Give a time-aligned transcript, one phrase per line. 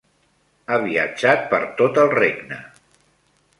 [0.75, 2.61] Ha viatjat per tot el regne.